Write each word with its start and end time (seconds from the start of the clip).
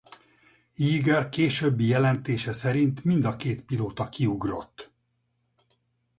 Yeager 0.75 1.29
későbbi 1.29 1.87
jelentése 1.87 2.53
szerint 2.53 3.03
mind 3.03 3.25
a 3.25 3.35
két 3.35 3.61
pilóta 3.63 4.09
kiugrott. 4.09 4.91